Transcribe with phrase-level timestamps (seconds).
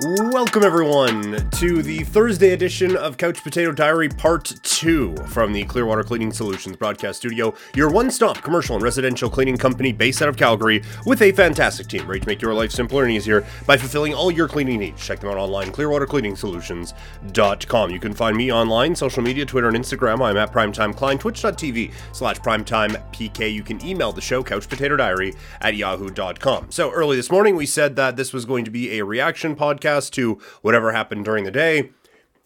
[0.00, 6.04] Welcome, everyone, to the Thursday edition of Couch Potato Diary Part 2 from the Clearwater
[6.04, 10.36] Cleaning Solutions broadcast studio, your one stop commercial and residential cleaning company based out of
[10.36, 14.14] Calgary with a fantastic team ready to make your life simpler and easier by fulfilling
[14.14, 15.04] all your cleaning needs.
[15.04, 17.90] Check them out online, clearwatercleaningsolutions.com.
[17.90, 20.24] You can find me online, social media, Twitter, and Instagram.
[20.24, 23.52] I'm at Primetime twitch.tv slash primetimepk.
[23.52, 26.70] You can email the show, couchpotatodiary at yahoo.com.
[26.70, 29.87] So early this morning, we said that this was going to be a reaction podcast
[30.10, 31.90] to whatever happened during the day.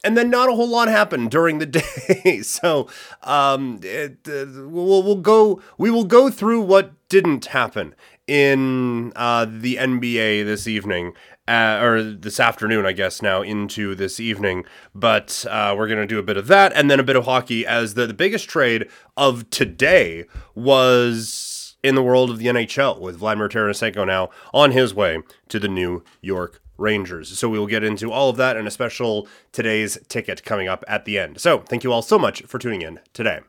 [0.04, 1.66] And then not a whole lot happened during the
[2.24, 2.88] day, so
[3.22, 5.62] um, it, uh, we'll, we'll go.
[5.78, 7.94] We will go through what didn't happen
[8.26, 11.12] in uh, the NBA this evening,
[11.46, 14.64] uh, or this afternoon, I guess now into this evening.
[14.92, 17.64] But uh, we're gonna do a bit of that, and then a bit of hockey.
[17.64, 20.24] As the, the biggest trade of today
[20.56, 21.51] was
[21.82, 25.18] in the world of the NHL, with Vladimir Tarasenko now on his way
[25.48, 27.36] to the New York Rangers.
[27.38, 30.84] So we will get into all of that and a special today's ticket coming up
[30.86, 31.40] at the end.
[31.40, 33.40] So thank you all so much for tuning in today.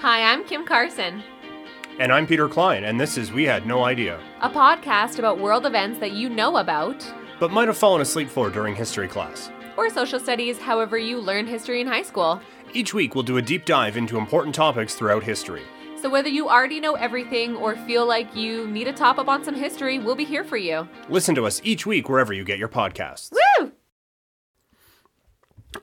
[0.00, 1.22] Hi, I'm Kim Carson,
[1.98, 5.66] And I'm Peter Klein, and this is We Had No Idea, a podcast about world
[5.66, 7.04] events that you know about,
[7.40, 9.50] but might have fallen asleep for during history class.
[9.76, 12.40] or social studies, however you learned history in high school.
[12.74, 15.62] Each week we'll do a deep dive into important topics throughout history.
[16.00, 19.42] So whether you already know everything or feel like you need a top up on
[19.42, 20.88] some history, we'll be here for you.
[21.08, 23.32] Listen to us each week wherever you get your podcasts.
[23.32, 23.72] Woo!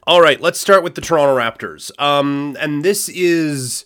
[0.07, 1.91] All right, let's start with the Toronto Raptors.
[1.99, 3.85] Um, and this is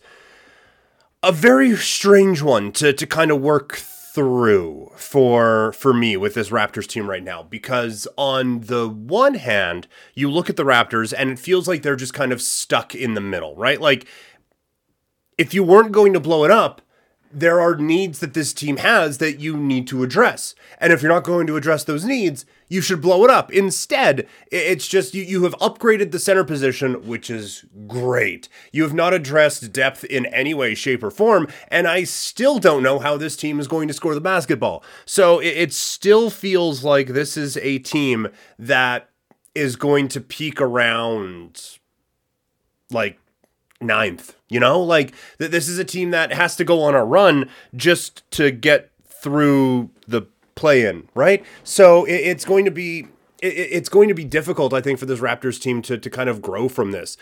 [1.24, 6.50] a very strange one to to kind of work through for for me with this
[6.50, 11.32] Raptors team right now because on the one hand, you look at the Raptors and
[11.32, 13.80] it feels like they're just kind of stuck in the middle, right?
[13.80, 14.08] Like
[15.40, 16.82] if you weren't going to blow it up,
[17.32, 20.54] there are needs that this team has that you need to address.
[20.80, 23.50] And if you're not going to address those needs, you should blow it up.
[23.54, 28.50] Instead, it's just you, you have upgraded the center position, which is great.
[28.73, 31.48] You have not addressed depth in any way, shape, or form.
[31.70, 34.83] And I still don't know how this team is going to score the basketball.
[35.06, 38.27] So it, it still feels like this is a team
[38.58, 39.10] that
[39.56, 41.77] is going to peak around
[42.92, 43.20] like
[43.82, 44.36] ninth.
[44.50, 47.50] You know, like th- this is a team that has to go on a run
[47.76, 50.23] just to get through the
[50.56, 51.44] play-in, right?
[51.64, 53.08] So it, it's going to be
[53.42, 56.30] it, it's going to be difficult, I think, for this Raptors team to to kind
[56.30, 57.18] of grow from this.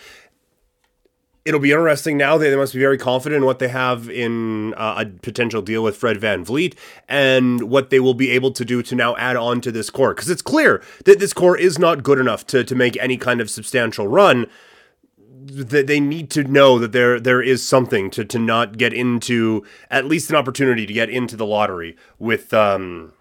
[1.46, 2.38] It'll be interesting now.
[2.38, 5.96] They, they must be very confident in what they have in a potential deal with
[5.96, 6.76] Fred VanVleet
[7.08, 10.14] and what they will be able to do to now add on to this core.
[10.14, 13.40] Because it's clear that this core is not good enough to, to make any kind
[13.40, 14.48] of substantial run
[15.48, 20.06] they need to know that there there is something to to not get into at
[20.06, 23.14] least an opportunity to get into the lottery with um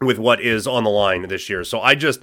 [0.00, 1.64] with what is on the line this year.
[1.64, 2.20] So I just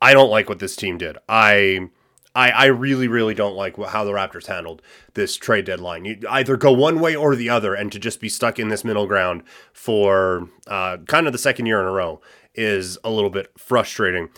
[0.00, 1.16] I don't like what this team did.
[1.28, 1.88] I
[2.34, 4.82] I, I really, really don't like how the Raptors handled
[5.14, 6.04] this trade deadline.
[6.04, 8.84] You either go one way or the other, and to just be stuck in this
[8.84, 12.20] middle ground for uh, kind of the second year in a row
[12.54, 14.30] is a little bit frustrating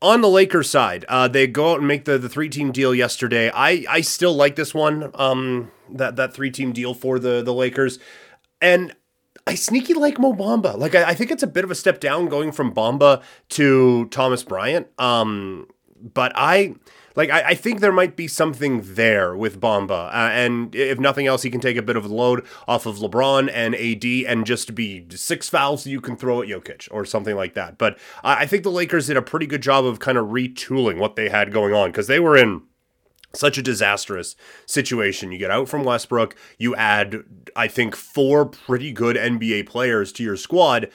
[0.00, 2.94] on the Lakers side, uh, they go out and make the, the three team deal
[2.94, 3.50] yesterday.
[3.52, 7.54] I, I still like this one, um, that that three team deal for the the
[7.54, 7.98] Lakers,
[8.60, 8.94] and
[9.46, 10.76] I sneaky like Mo Bamba.
[10.76, 14.06] Like I, I think it's a bit of a step down going from Bamba to
[14.10, 14.88] Thomas Bryant.
[14.98, 15.66] Um,
[16.14, 16.74] but I
[17.16, 21.26] like I, I think there might be something there with Bamba, uh, and if nothing
[21.26, 24.46] else, he can take a bit of a load off of LeBron and AD, and
[24.46, 27.78] just be six fouls you can throw at Jokic or something like that.
[27.78, 30.98] But I I think the Lakers did a pretty good job of kind of retooling
[30.98, 32.62] what they had going on because they were in
[33.34, 34.36] such a disastrous
[34.66, 35.32] situation.
[35.32, 40.22] You get out from Westbrook, you add, I think, four pretty good NBA players to
[40.22, 40.90] your squad.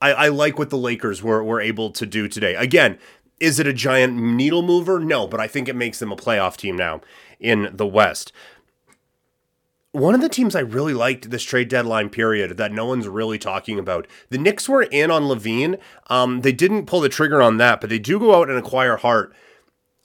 [0.00, 2.54] I, I like what the Lakers were, were able to do today.
[2.54, 2.98] Again,
[3.40, 4.98] is it a giant needle mover?
[4.98, 7.00] No, but I think it makes them a playoff team now
[7.38, 8.32] in the West.
[9.92, 13.38] One of the teams I really liked this trade deadline period that no one's really
[13.38, 14.06] talking about.
[14.28, 15.78] The Knicks were in on LaVine.
[16.08, 18.96] Um, they didn't pull the trigger on that, but they do go out and acquire
[18.96, 19.34] Hart.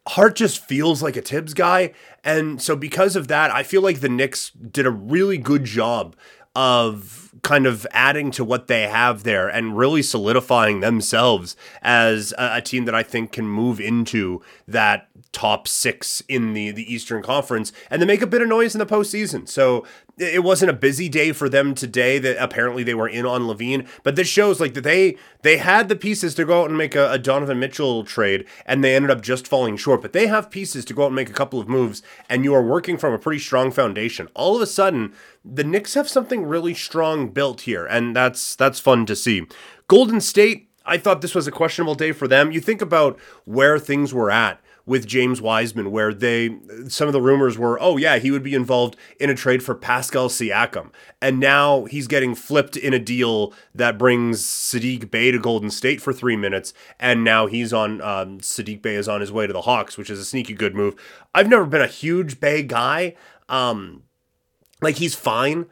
[0.08, 1.94] Hart just feels like a Thibs guy.
[2.24, 6.16] And so because of that, I feel like the Knicks did a really good job
[6.56, 12.56] of kind of adding to what they have there and really solidifying themselves as a,
[12.56, 17.22] a team that I think can move into that top six in the, the Eastern
[17.22, 19.48] Conference and then make a bit of noise in the postseason.
[19.48, 19.86] So
[20.18, 23.88] it wasn't a busy day for them today that apparently they were in on LaVine,
[24.04, 26.96] but this shows like that they they had the pieces to go out and make
[26.96, 30.02] a, a Donovan Mitchell trade and they ended up just falling short.
[30.02, 32.54] But they have pieces to go out and make a couple of moves, and you
[32.54, 34.30] are working from a pretty strong foundation.
[34.36, 35.14] All of a sudden,
[35.44, 39.48] the Knicks have something really strong built here, and that's that's fun to see.
[39.88, 42.52] Golden State I thought this was a questionable day for them.
[42.52, 46.58] You think about where things were at with James Wiseman, where they
[46.88, 49.76] some of the rumors were, oh yeah, he would be involved in a trade for
[49.76, 50.92] Pascal Siakam,
[51.22, 56.02] and now he's getting flipped in a deal that brings Saddiq Bey to Golden State
[56.02, 59.54] for three minutes, and now he's on um, Saddiq Bey is on his way to
[59.54, 60.96] the Hawks, which is a sneaky good move.
[61.34, 63.16] I've never been a huge Bey guy,
[63.48, 64.04] um,
[64.82, 65.68] like he's fine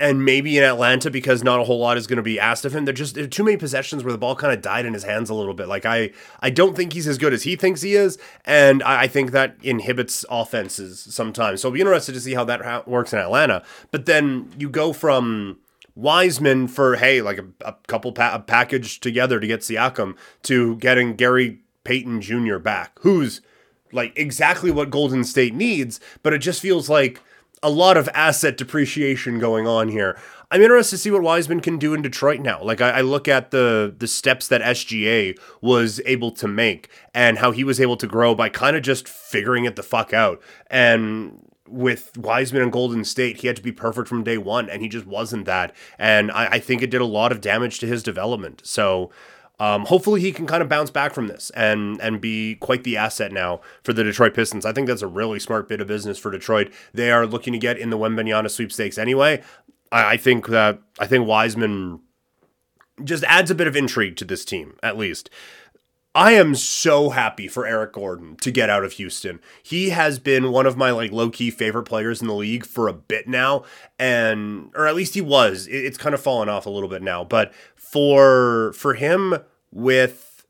[0.00, 2.74] and maybe in Atlanta because not a whole lot is going to be asked of
[2.74, 2.86] him.
[2.86, 5.28] There just there too many possessions where the ball kind of died in his hands
[5.28, 5.68] a little bit.
[5.68, 6.10] Like I
[6.40, 9.32] I don't think he's as good as he thinks he is, and I, I think
[9.32, 11.60] that inhibits offenses sometimes.
[11.60, 13.62] So I'll be interested to see how that ha- works in Atlanta.
[13.90, 15.58] But then you go from
[15.94, 20.76] Wiseman for hey like a, a couple pa- a package together to get Siakam to
[20.76, 22.56] getting Gary Payton Jr.
[22.56, 23.42] back, who's
[23.92, 27.20] like exactly what Golden State needs, but it just feels like
[27.62, 30.18] a lot of asset depreciation going on here.
[30.50, 32.62] I'm interested to see what Wiseman can do in Detroit now.
[32.62, 37.38] Like I, I, look at the the steps that SGA was able to make and
[37.38, 40.42] how he was able to grow by kind of just figuring it the fuck out.
[40.68, 44.82] And with Wiseman and Golden State, he had to be perfect from day one, and
[44.82, 45.74] he just wasn't that.
[45.98, 48.62] And I, I think it did a lot of damage to his development.
[48.64, 49.10] So
[49.60, 52.96] um, hopefully he can kind of bounce back from this and and be quite the
[52.96, 54.64] asset now for the Detroit Pistons.
[54.64, 56.72] I think that's a really smart bit of business for Detroit.
[56.94, 59.42] They are looking to get in the Wembanyama sweepstakes anyway.
[59.92, 62.00] I, I think that I think Wiseman
[63.04, 65.28] just adds a bit of intrigue to this team, at least.
[66.12, 69.38] I am so happy for Eric Gordon to get out of Houston.
[69.62, 72.88] He has been one of my like low key favorite players in the league for
[72.88, 73.64] a bit now,
[73.98, 75.68] and or at least he was.
[75.70, 79.34] It's kind of fallen off a little bit now, but for for him
[79.72, 80.46] with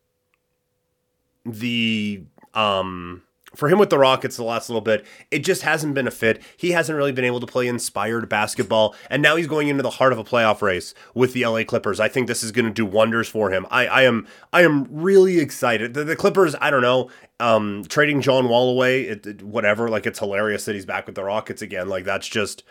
[1.45, 2.23] the
[2.53, 3.23] um
[3.55, 6.41] for him with the Rockets the last little bit, it just hasn't been a fit.
[6.55, 9.89] He hasn't really been able to play inspired basketball, and now he's going into the
[9.89, 11.99] heart of a playoff race with the LA Clippers.
[11.99, 13.67] I think this is going to do wonders for him.
[13.69, 15.93] I, I am I am really excited.
[15.93, 17.09] The, the Clippers, I don't know,
[17.39, 19.89] um, trading John Wall away, it, it, whatever.
[19.89, 21.89] Like it's hilarious that he's back with the Rockets again.
[21.89, 22.63] Like that's just,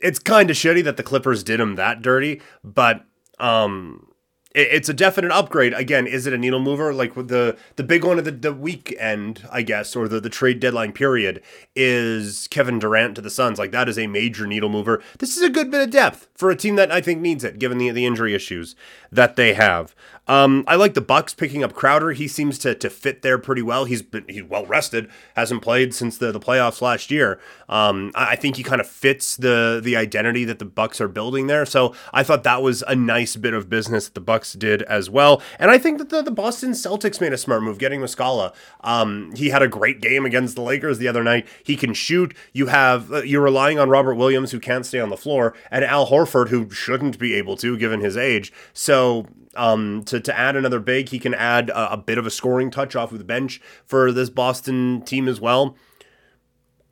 [0.00, 3.04] it's kind of shitty that the Clippers did him that dirty, but
[3.40, 4.09] um
[4.52, 5.72] it's a definite upgrade.
[5.74, 6.92] Again, is it a needle mover?
[6.92, 10.58] Like the the big one of the, the weekend, I guess, or the, the trade
[10.58, 11.40] deadline period
[11.76, 13.58] is Kevin Durant to the Suns.
[13.58, 15.02] Like that is a major needle mover.
[15.18, 17.58] This is a good bit of depth for a team that I think needs it,
[17.58, 18.74] given the, the injury issues
[19.12, 19.94] that they have.
[20.26, 22.12] Um, I like the Bucks picking up Crowder.
[22.12, 23.84] He seems to to fit there pretty well.
[23.84, 27.40] He's been he's well rested, hasn't played since the, the playoffs last year.
[27.68, 31.08] Um, I, I think he kind of fits the the identity that the Bucks are
[31.08, 31.66] building there.
[31.66, 35.08] So I thought that was a nice bit of business that the Bucks did as
[35.10, 35.42] well.
[35.58, 38.54] And I think that the, the Boston Celtics made a smart move getting Muscala.
[38.82, 41.46] Um, he had a great game against the Lakers the other night.
[41.64, 42.34] He can shoot.
[42.52, 45.84] You have uh, you're relying on Robert Williams who can't stay on the floor and
[45.84, 48.52] Al Horford who shouldn't be able to given his age.
[48.72, 49.26] So
[49.56, 52.70] um, to, to add another big, he can add a, a bit of a scoring
[52.70, 55.76] touch off of the bench for this Boston team as well.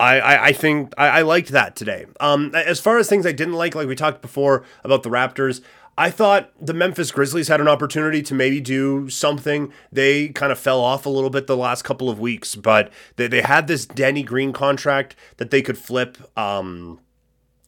[0.01, 2.07] I, I, I think I, I liked that today.
[2.21, 5.61] Um, as far as things I didn't like, like we talked before about the Raptors,
[5.99, 9.73] I thought the Memphis Grizzlies had an opportunity to maybe do something.
[9.91, 13.27] They kind of fell off a little bit the last couple of weeks, but they,
[13.27, 16.17] they had this Danny Green contract that they could flip.
[16.39, 17.01] Um,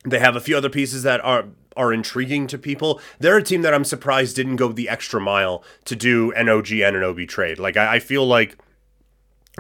[0.05, 1.47] they have a few other pieces that are
[1.77, 3.01] are intriguing to people.
[3.19, 6.67] They're a team that I'm surprised didn't go the extra mile to do an OG
[6.67, 7.59] Anunoby trade.
[7.59, 8.57] Like I, I feel like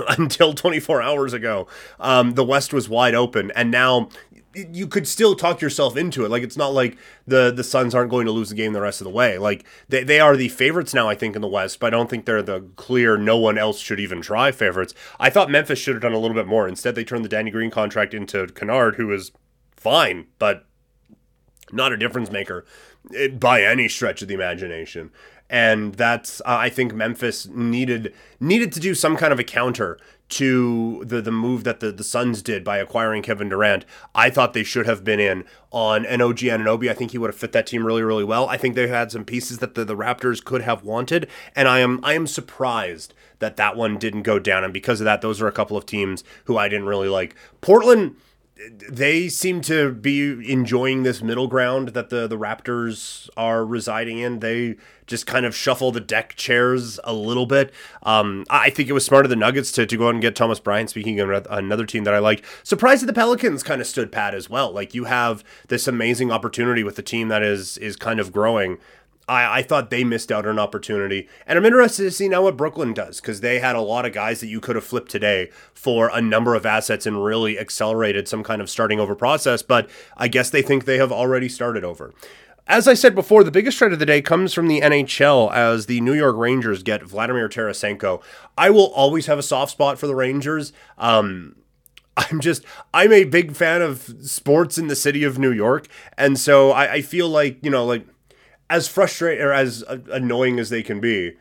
[0.08, 1.66] until 24 hours ago,
[1.98, 4.10] um, the West was wide open, and now
[4.54, 6.30] you could still talk yourself into it.
[6.30, 9.00] Like it's not like the the Suns aren't going to lose the game the rest
[9.00, 9.38] of the way.
[9.38, 12.10] Like they, they are the favorites now, I think, in the West, but I don't
[12.10, 14.94] think they're the clear no one else should even try favorites.
[15.18, 16.66] I thought Memphis should have done a little bit more.
[16.66, 19.32] Instead, they turned the Danny Green contract into Kennard, who is
[19.76, 20.66] fine, but
[21.72, 22.64] not a difference maker
[23.14, 25.10] eh, by any stretch of the imagination.
[25.48, 29.98] And that's uh, I think Memphis needed needed to do some kind of a counter
[30.30, 33.84] to the the move that the, the Suns did by acquiring Kevin Durant.
[34.14, 36.90] I thought they should have been in on an OG Anunoby.
[36.90, 38.48] I think he would have fit that team really, really well.
[38.48, 41.80] I think they had some pieces that the, the Raptors could have wanted, and I
[41.80, 44.64] am I am surprised that that one didn't go down.
[44.64, 47.34] And because of that, those are a couple of teams who I didn't really like.
[47.60, 48.16] Portland
[48.68, 54.40] they seem to be enjoying this middle ground that the the Raptors are residing in.
[54.40, 54.76] They
[55.06, 57.72] just kind of shuffle the deck chairs a little bit.
[58.02, 60.36] Um, I think it was smart of the Nuggets to, to go out and get
[60.36, 60.90] Thomas Bryant.
[60.90, 64.34] Speaking of another team that I like, surprised that the Pelicans kind of stood pat
[64.34, 64.70] as well.
[64.70, 68.78] Like you have this amazing opportunity with the team that is is kind of growing.
[69.30, 71.28] I, I thought they missed out on an opportunity.
[71.46, 74.12] And I'm interested to see now what Brooklyn does because they had a lot of
[74.12, 78.26] guys that you could have flipped today for a number of assets and really accelerated
[78.26, 79.62] some kind of starting over process.
[79.62, 82.12] But I guess they think they have already started over.
[82.66, 85.86] As I said before, the biggest trade of the day comes from the NHL as
[85.86, 88.22] the New York Rangers get Vladimir Tarasenko.
[88.58, 90.72] I will always have a soft spot for the Rangers.
[90.98, 91.54] Um,
[92.16, 95.86] I'm just I'm a big fan of sports in the city of New York,
[96.18, 98.06] and so I, I feel like you know like
[98.70, 101.36] as frustrating or as annoying as they can be,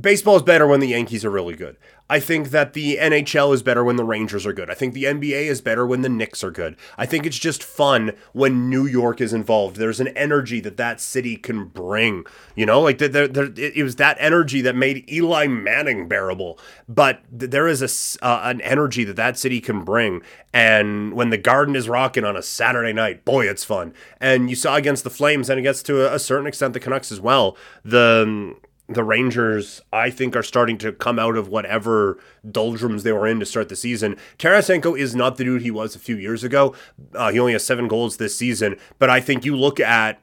[0.00, 1.76] baseball is better when the Yankees are really good.
[2.10, 4.68] I think that the NHL is better when the Rangers are good.
[4.68, 6.76] I think the NBA is better when the Knicks are good.
[6.98, 9.76] I think it's just fun when New York is involved.
[9.76, 12.24] There's an energy that that city can bring.
[12.56, 16.58] You know, like the, it was that energy that made Eli Manning bearable.
[16.88, 20.22] But there is a uh, an energy that that city can bring.
[20.52, 23.94] And when the Garden is rocking on a Saturday night, boy, it's fun.
[24.20, 26.80] And you saw against the Flames, and it gets to a, a certain extent the
[26.80, 27.56] Canucks as well.
[27.84, 28.56] The
[28.90, 32.18] the Rangers, I think, are starting to come out of whatever
[32.50, 34.16] doldrums they were in to start the season.
[34.36, 36.74] Tarasenko is not the dude he was a few years ago.
[37.14, 40.20] Uh, he only has seven goals this season, but I think you look at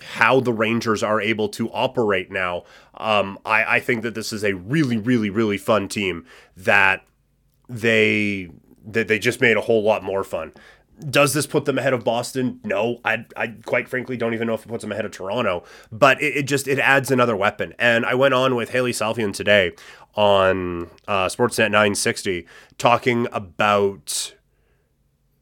[0.00, 2.64] how the Rangers are able to operate now.
[2.96, 6.24] Um, I, I think that this is a really, really, really fun team
[6.56, 7.04] that
[7.68, 8.50] they
[8.86, 10.52] that they just made a whole lot more fun.
[11.10, 12.60] Does this put them ahead of Boston?
[12.64, 15.64] No, I, I quite frankly don't even know if it puts them ahead of Toronto.
[15.90, 17.74] But it, it just it adds another weapon.
[17.78, 19.72] And I went on with Hailey Salvian today
[20.14, 22.46] on uh, Sportsnet 960
[22.78, 24.34] talking about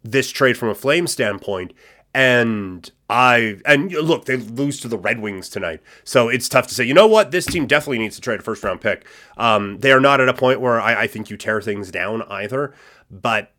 [0.02, 1.73] this trade from a flame standpoint.
[2.14, 6.75] And I and look, they lose to the Red Wings tonight, so it's tough to
[6.75, 6.85] say.
[6.85, 7.30] You know what?
[7.30, 9.06] This team definitely needs to trade a first round pick.
[9.37, 12.23] Um, they are not at a point where I, I think you tear things down
[12.23, 12.75] either,
[13.11, 13.52] but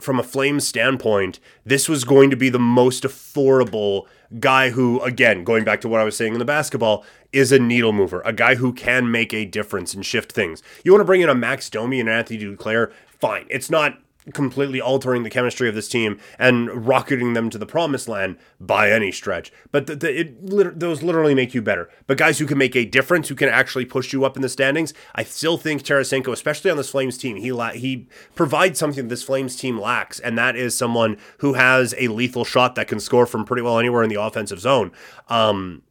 [0.00, 4.06] from a Flames standpoint, this was going to be the most affordable
[4.38, 7.58] guy who, again, going back to what I was saying in the basketball, is a
[7.58, 10.62] needle mover, a guy who can make a difference and shift things.
[10.84, 13.46] You want to bring in a Max Domi and an Anthony Duclair, fine.
[13.48, 13.98] It's not
[14.34, 18.90] completely altering the chemistry of this team and rocketing them to the promised land by
[18.90, 19.52] any stretch.
[19.72, 21.88] But the, the, it, those literally make you better.
[22.06, 24.48] But guys who can make a difference, who can actually push you up in the
[24.48, 29.08] standings, I still think Tarasenko, especially on this Flames team, he la- he provides something
[29.08, 33.00] this Flames team lacks, and that is someone who has a lethal shot that can
[33.00, 34.92] score from pretty well anywhere in the offensive zone.
[35.28, 35.82] Um,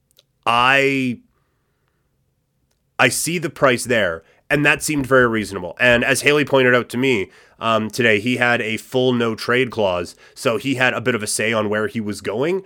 [0.45, 1.21] I
[2.99, 5.75] I see the price there, and that seemed very reasonable.
[5.79, 7.29] And as Hailey pointed out to me
[7.59, 11.23] um, today, he had a full no trade clause, so he had a bit of
[11.23, 12.63] a say on where he was going.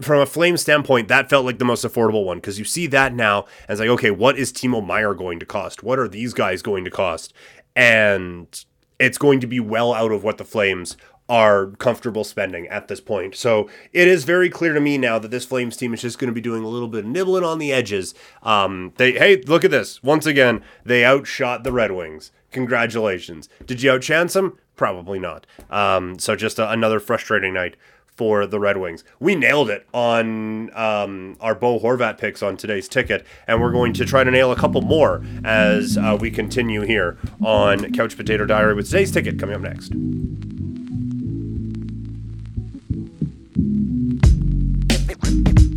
[0.00, 3.14] From a flame standpoint, that felt like the most affordable one because you see that
[3.14, 5.82] now as like, okay, what is Timo Meier going to cost?
[5.82, 7.34] What are these guys going to cost?
[7.76, 8.64] And
[8.98, 10.96] it's going to be well out of what the Flames
[11.28, 13.34] are comfortable spending at this point.
[13.34, 16.28] So it is very clear to me now that this Flames team is just going
[16.28, 18.14] to be doing a little bit of nibbling on the edges.
[18.42, 20.02] Um, they hey, look at this.
[20.02, 22.32] Once again, they outshot the Red Wings.
[22.50, 23.48] Congratulations.
[23.66, 24.58] Did you outchance them?
[24.76, 25.46] Probably not.
[25.70, 27.76] Um, so just a, another frustrating night
[28.14, 29.04] for the Red Wings.
[29.20, 33.94] We nailed it on um, our Bo Horvat picks on today's ticket, and we're going
[33.94, 38.44] to try to nail a couple more as uh, we continue here on Couch Potato
[38.44, 39.92] Diary with today's ticket coming up next.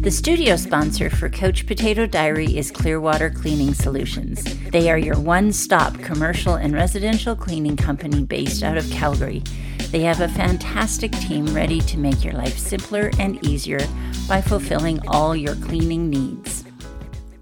[0.05, 4.43] The studio sponsor for Couch Potato Diary is Clearwater Cleaning Solutions.
[4.69, 9.41] They are your one stop commercial and residential cleaning company based out of Calgary.
[9.89, 13.79] They have a fantastic team ready to make your life simpler and easier
[14.27, 16.65] by fulfilling all your cleaning needs.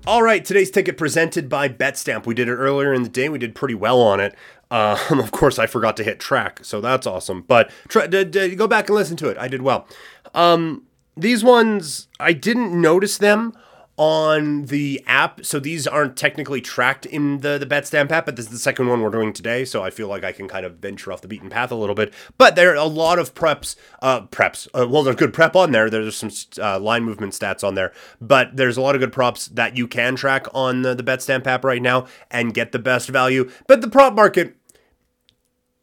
[0.08, 2.26] All right, today's ticket presented by BetStamp.
[2.26, 3.28] We did it earlier in the day.
[3.28, 4.36] We did pretty well on it.
[4.72, 7.42] Um, of course, I forgot to hit track, so that's awesome.
[7.42, 9.38] But try, d- d- go back and listen to it.
[9.38, 9.86] I did well.
[10.34, 10.84] Um,
[11.16, 13.54] these ones, I didn't notice them
[13.96, 15.46] on the app.
[15.46, 18.88] So these aren't technically tracked in the, the BetStamp app, but this is the second
[18.88, 19.66] one we're doing today.
[19.66, 21.96] So I feel like I can kind of venture off the beaten path a little
[21.96, 22.14] bit.
[22.38, 24.68] But there are a lot of preps, uh, preps.
[24.74, 25.90] Uh, well, there's good prep on there.
[25.90, 29.48] There's some uh, line movement stats on there, but there's a lot of good props
[29.48, 33.10] that you can track on the, the BetStamp app right now and get the best
[33.10, 33.50] value.
[33.68, 34.56] But the prop market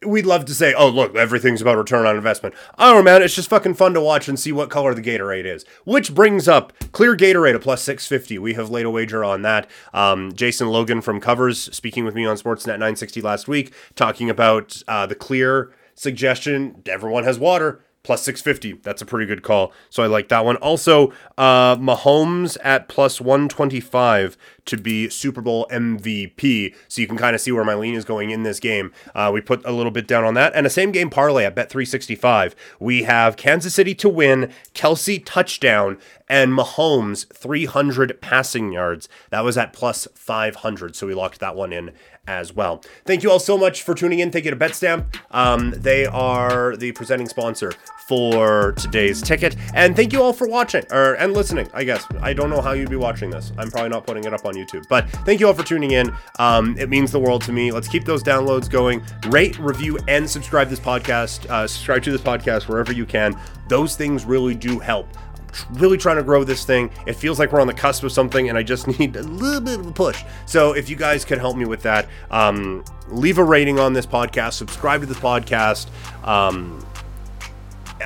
[0.04, 2.54] we'd love to say, oh, look, everything's about return on investment.
[2.78, 3.22] I don't know, man.
[3.22, 5.64] It's just fucking fun to watch and see what color the Gatorade is.
[5.84, 8.38] Which brings up clear Gatorade at plus 650.
[8.38, 9.68] We have laid a wager on that.
[9.92, 14.82] Um, Jason Logan from Covers speaking with me on Sportsnet 960 last week, talking about
[14.88, 16.82] uh, the clear suggestion.
[16.86, 18.80] Everyone has water plus 650.
[18.82, 19.72] That's a pretty good call.
[19.90, 20.56] So I like that one.
[20.56, 24.38] Also, uh, Mahomes at plus 125
[24.70, 26.74] to be Super Bowl MVP.
[26.88, 28.92] So you can kind of see where my lean is going in this game.
[29.14, 30.52] Uh, we put a little bit down on that.
[30.54, 32.56] And a same game parlay at Bet 365.
[32.78, 35.98] We have Kansas City to win, Kelce touchdown,
[36.28, 39.08] and Mahomes 300 passing yards.
[39.30, 40.96] That was at plus 500.
[40.96, 41.92] So we locked that one in
[42.26, 42.82] as well.
[43.04, 44.30] Thank you all so much for tuning in.
[44.30, 45.16] Thank you to BetStamp.
[45.32, 47.72] Um, they are the presenting sponsor
[48.10, 49.54] for today's ticket.
[49.72, 51.68] And thank you all for watching or and listening.
[51.72, 53.52] I guess I don't know how you'd be watching this.
[53.56, 56.12] I'm probably not putting it up on YouTube, but thank you all for tuning in.
[56.40, 57.70] Um, it means the world to me.
[57.70, 59.00] Let's keep those downloads going.
[59.28, 61.48] Rate, review, and subscribe this podcast.
[61.48, 63.40] Uh, subscribe to this podcast wherever you can.
[63.68, 65.06] Those things really do help
[65.72, 66.90] really trying to grow this thing.
[67.06, 69.60] It feels like we're on the cusp of something, and I just need a little
[69.60, 70.22] bit of a push.
[70.46, 74.06] So if you guys could help me with that, um, leave a rating on this
[74.06, 75.88] podcast, subscribe to this podcast.
[76.24, 76.84] Um,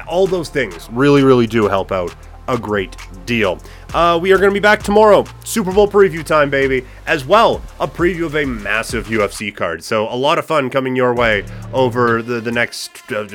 [0.07, 2.15] all those things really, really do help out
[2.49, 2.97] a great
[3.27, 3.59] deal.
[3.95, 5.25] Uh, we are going to be back tomorrow.
[5.45, 6.85] Super Bowl preview time, baby.
[7.07, 9.83] As well, a preview of a massive UFC card.
[9.83, 13.27] So, a lot of fun coming your way over the, the next uh,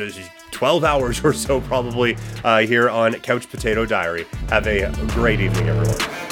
[0.51, 4.25] 12 hours or so, probably, uh, here on Couch Potato Diary.
[4.50, 6.28] Have a great evening, everyone.